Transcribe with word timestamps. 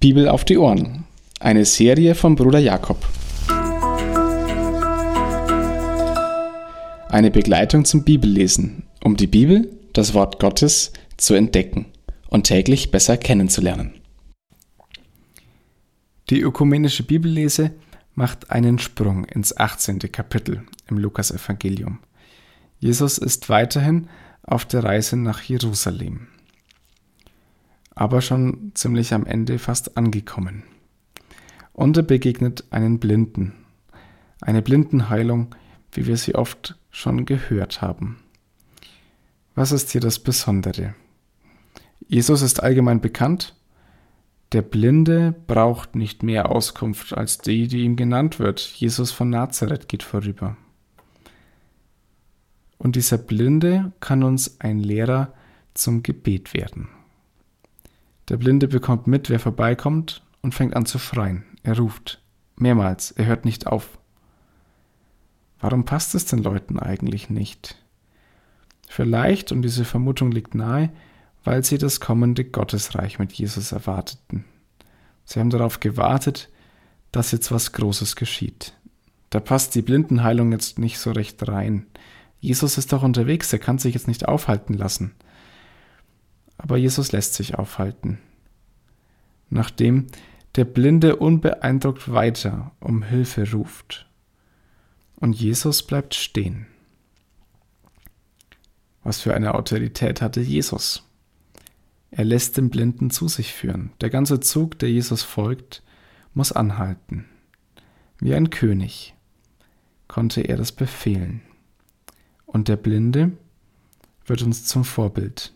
Bibel 0.00 0.30
auf 0.30 0.46
die 0.46 0.56
Ohren. 0.56 1.04
Eine 1.40 1.66
Serie 1.66 2.14
von 2.14 2.34
Bruder 2.34 2.58
Jakob. 2.58 3.06
Eine 7.10 7.30
Begleitung 7.30 7.84
zum 7.84 8.02
Bibellesen, 8.02 8.84
um 9.04 9.18
die 9.18 9.26
Bibel, 9.26 9.70
das 9.92 10.14
Wort 10.14 10.40
Gottes, 10.40 10.94
zu 11.18 11.34
entdecken 11.34 11.84
und 12.30 12.44
täglich 12.44 12.90
besser 12.90 13.18
kennenzulernen. 13.18 13.92
Die 16.30 16.40
ökumenische 16.40 17.02
Bibellese 17.02 17.72
macht 18.14 18.50
einen 18.50 18.78
Sprung 18.78 19.26
ins 19.26 19.54
18. 19.54 19.98
Kapitel 20.10 20.62
im 20.88 20.96
Lukasevangelium. 20.96 21.98
Jesus 22.78 23.18
ist 23.18 23.50
weiterhin 23.50 24.08
auf 24.44 24.64
der 24.64 24.82
Reise 24.82 25.18
nach 25.18 25.42
Jerusalem 25.42 26.28
aber 27.94 28.20
schon 28.20 28.72
ziemlich 28.74 29.12
am 29.14 29.26
Ende 29.26 29.58
fast 29.58 29.96
angekommen. 29.96 30.62
Und 31.72 31.96
er 31.96 32.02
begegnet 32.02 32.64
einen 32.70 32.98
Blinden. 32.98 33.54
Eine 34.40 34.62
Blindenheilung, 34.62 35.54
wie 35.92 36.06
wir 36.06 36.16
sie 36.16 36.34
oft 36.34 36.76
schon 36.90 37.24
gehört 37.24 37.82
haben. 37.82 38.18
Was 39.54 39.72
ist 39.72 39.90
hier 39.90 40.00
das 40.00 40.18
Besondere? 40.18 40.94
Jesus 42.08 42.42
ist 42.42 42.62
allgemein 42.62 43.00
bekannt. 43.00 43.54
Der 44.52 44.62
Blinde 44.62 45.34
braucht 45.46 45.94
nicht 45.94 46.22
mehr 46.22 46.50
Auskunft 46.50 47.16
als 47.16 47.38
die, 47.38 47.68
die 47.68 47.84
ihm 47.84 47.96
genannt 47.96 48.38
wird. 48.38 48.60
Jesus 48.60 49.12
von 49.12 49.30
Nazareth 49.30 49.88
geht 49.88 50.02
vorüber. 50.02 50.56
Und 52.78 52.96
dieser 52.96 53.18
Blinde 53.18 53.92
kann 54.00 54.22
uns 54.22 54.58
ein 54.60 54.80
Lehrer 54.80 55.34
zum 55.74 56.02
Gebet 56.02 56.54
werden. 56.54 56.88
Der 58.30 58.36
Blinde 58.36 58.68
bekommt 58.68 59.08
mit, 59.08 59.28
wer 59.28 59.40
vorbeikommt 59.40 60.22
und 60.40 60.54
fängt 60.54 60.76
an 60.76 60.86
zu 60.86 61.00
schreien. 61.00 61.44
Er 61.64 61.76
ruft. 61.76 62.22
Mehrmals. 62.54 63.10
Er 63.10 63.26
hört 63.26 63.44
nicht 63.44 63.66
auf. 63.66 63.98
Warum 65.58 65.84
passt 65.84 66.14
es 66.14 66.26
den 66.26 66.38
Leuten 66.38 66.78
eigentlich 66.78 67.28
nicht? 67.28 67.76
Vielleicht, 68.88 69.50
und 69.50 69.62
diese 69.62 69.84
Vermutung 69.84 70.30
liegt 70.30 70.54
nahe, 70.54 70.90
weil 71.42 71.64
sie 71.64 71.76
das 71.76 71.98
kommende 71.98 72.44
Gottesreich 72.44 73.18
mit 73.18 73.32
Jesus 73.32 73.72
erwarteten. 73.72 74.44
Sie 75.24 75.40
haben 75.40 75.50
darauf 75.50 75.80
gewartet, 75.80 76.50
dass 77.10 77.32
jetzt 77.32 77.50
was 77.50 77.72
Großes 77.72 78.14
geschieht. 78.14 78.74
Da 79.30 79.40
passt 79.40 79.74
die 79.74 79.82
Blindenheilung 79.82 80.52
jetzt 80.52 80.78
nicht 80.78 81.00
so 81.00 81.10
recht 81.10 81.46
rein. 81.48 81.86
Jesus 82.38 82.78
ist 82.78 82.92
doch 82.92 83.02
unterwegs, 83.02 83.52
er 83.52 83.58
kann 83.58 83.78
sich 83.78 83.94
jetzt 83.94 84.08
nicht 84.08 84.28
aufhalten 84.28 84.74
lassen. 84.74 85.16
Aber 86.60 86.76
Jesus 86.76 87.10
lässt 87.12 87.34
sich 87.34 87.54
aufhalten. 87.54 88.18
Nachdem 89.48 90.08
der 90.56 90.66
Blinde 90.66 91.16
unbeeindruckt 91.16 92.12
weiter 92.12 92.72
um 92.80 93.02
Hilfe 93.02 93.50
ruft. 93.50 94.06
Und 95.16 95.32
Jesus 95.32 95.82
bleibt 95.82 96.14
stehen. 96.14 96.66
Was 99.02 99.20
für 99.22 99.32
eine 99.32 99.54
Autorität 99.54 100.20
hatte 100.20 100.42
Jesus? 100.42 101.02
Er 102.10 102.24
lässt 102.24 102.58
den 102.58 102.68
Blinden 102.68 103.10
zu 103.10 103.26
sich 103.26 103.54
führen. 103.54 103.92
Der 104.02 104.10
ganze 104.10 104.40
Zug, 104.40 104.78
der 104.78 104.90
Jesus 104.90 105.22
folgt, 105.22 105.82
muss 106.34 106.52
anhalten. 106.52 107.24
Wie 108.18 108.34
ein 108.34 108.50
König 108.50 109.14
konnte 110.08 110.42
er 110.42 110.58
das 110.58 110.72
befehlen. 110.72 111.40
Und 112.44 112.68
der 112.68 112.76
Blinde 112.76 113.32
wird 114.26 114.42
uns 114.42 114.66
zum 114.66 114.84
Vorbild. 114.84 115.54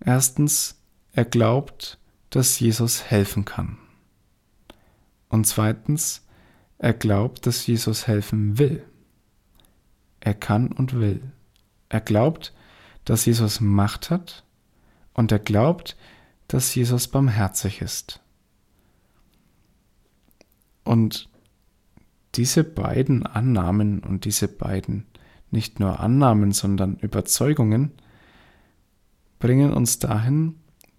Erstens, 0.00 0.80
er 1.12 1.24
glaubt, 1.24 1.98
dass 2.30 2.60
Jesus 2.60 3.04
helfen 3.04 3.44
kann. 3.44 3.78
Und 5.28 5.46
zweitens, 5.46 6.26
er 6.78 6.94
glaubt, 6.94 7.46
dass 7.46 7.66
Jesus 7.66 8.06
helfen 8.06 8.58
will. 8.58 8.84
Er 10.20 10.34
kann 10.34 10.72
und 10.72 10.98
will. 10.98 11.20
Er 11.88 12.00
glaubt, 12.00 12.54
dass 13.04 13.24
Jesus 13.24 13.60
Macht 13.60 14.10
hat 14.10 14.44
und 15.14 15.32
er 15.32 15.38
glaubt, 15.38 15.96
dass 16.46 16.74
Jesus 16.74 17.08
barmherzig 17.08 17.80
ist. 17.80 18.20
Und 20.84 21.28
diese 22.34 22.64
beiden 22.64 23.26
Annahmen 23.26 24.00
und 24.00 24.24
diese 24.24 24.48
beiden 24.48 25.06
nicht 25.50 25.80
nur 25.80 26.00
Annahmen, 26.00 26.52
sondern 26.52 26.96
Überzeugungen 26.96 27.92
bringen 29.38 29.72
uns 29.72 29.98
dahin, 29.98 30.56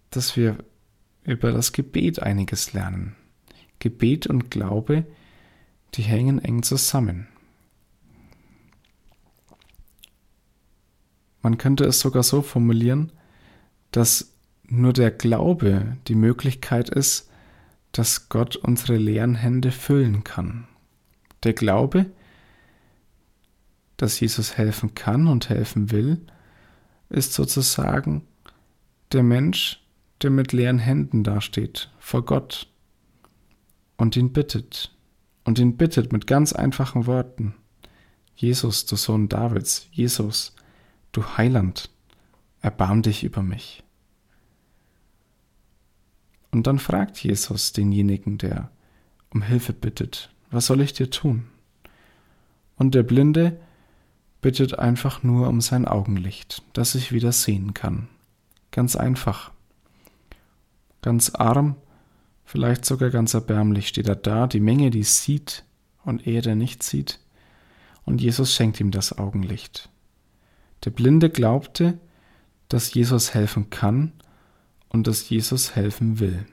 dass 0.09 0.35
wir 0.35 0.57
über 1.23 1.51
das 1.51 1.73
Gebet 1.73 2.21
einiges 2.21 2.73
lernen. 2.73 3.15
Gebet 3.79 4.27
und 4.27 4.49
Glaube, 4.51 5.05
die 5.93 6.01
hängen 6.01 6.39
eng 6.39 6.63
zusammen. 6.63 7.27
Man 11.41 11.57
könnte 11.57 11.85
es 11.85 11.99
sogar 11.99 12.23
so 12.23 12.41
formulieren, 12.41 13.11
dass 13.91 14.33
nur 14.63 14.93
der 14.93 15.11
Glaube 15.11 15.97
die 16.07 16.15
Möglichkeit 16.15 16.89
ist, 16.89 17.29
dass 17.91 18.29
Gott 18.29 18.55
unsere 18.55 18.97
leeren 18.97 19.35
Hände 19.35 19.71
füllen 19.71 20.23
kann. 20.23 20.67
Der 21.43 21.53
Glaube, 21.53 22.05
dass 23.97 24.19
Jesus 24.19 24.57
helfen 24.57 24.95
kann 24.95 25.27
und 25.27 25.49
helfen 25.49 25.91
will, 25.91 26.21
ist 27.09 27.33
sozusagen 27.33 28.27
der 29.11 29.23
Mensch, 29.23 29.81
der 30.21 30.29
mit 30.29 30.51
leeren 30.51 30.79
Händen 30.79 31.23
dasteht 31.23 31.89
vor 31.99 32.25
Gott 32.25 32.67
und 33.97 34.15
ihn 34.15 34.33
bittet 34.33 34.95
und 35.43 35.59
ihn 35.59 35.77
bittet 35.77 36.11
mit 36.11 36.27
ganz 36.27 36.53
einfachen 36.53 37.07
Worten. 37.07 37.55
Jesus, 38.35 38.85
du 38.85 38.95
Sohn 38.95 39.29
Davids, 39.29 39.87
Jesus, 39.91 40.55
du 41.11 41.23
Heiland, 41.37 41.89
erbarm 42.61 43.01
dich 43.01 43.23
über 43.23 43.41
mich. 43.41 43.83
Und 46.51 46.67
dann 46.67 46.79
fragt 46.79 47.17
Jesus 47.23 47.73
denjenigen, 47.73 48.37
der 48.37 48.71
um 49.31 49.41
Hilfe 49.41 49.73
bittet, 49.73 50.33
was 50.51 50.65
soll 50.65 50.81
ich 50.81 50.93
dir 50.93 51.09
tun? 51.09 51.47
Und 52.75 52.95
der 52.95 53.03
Blinde 53.03 53.59
bittet 54.41 54.79
einfach 54.79 55.21
nur 55.21 55.47
um 55.47 55.61
sein 55.61 55.85
Augenlicht, 55.85 56.63
dass 56.73 56.95
ich 56.95 57.11
wieder 57.11 57.31
sehen 57.31 57.73
kann. 57.73 58.07
Ganz 58.71 58.95
einfach. 58.95 59.51
Ganz 61.01 61.29
arm, 61.29 61.75
vielleicht 62.45 62.85
sogar 62.85 63.09
ganz 63.09 63.33
erbärmlich 63.33 63.87
steht 63.87 64.09
er 64.09 64.15
da, 64.15 64.47
die 64.47 64.59
Menge, 64.59 64.89
die 64.89 65.03
sieht 65.03 65.63
und 66.03 66.27
er, 66.27 66.41
der 66.41 66.55
nicht 66.55 66.83
sieht. 66.83 67.19
Und 68.05 68.21
Jesus 68.21 68.53
schenkt 68.53 68.79
ihm 68.79 68.91
das 68.91 69.17
Augenlicht. 69.17 69.89
Der 70.83 70.91
Blinde 70.91 71.29
glaubte, 71.29 71.99
dass 72.67 72.93
Jesus 72.93 73.33
helfen 73.33 73.69
kann 73.69 74.13
und 74.89 75.07
dass 75.07 75.29
Jesus 75.29 75.75
helfen 75.75 76.19
will. 76.19 76.45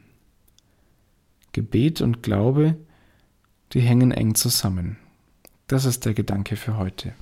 Gebet 1.53 2.01
und 2.01 2.23
Glaube, 2.23 2.77
die 3.73 3.81
hängen 3.81 4.13
eng 4.13 4.35
zusammen. 4.35 4.99
Das 5.69 5.85
ist 5.85 6.05
der 6.05 6.15
Gedanke 6.15 6.57
für 6.57 6.77
heute. 6.77 7.15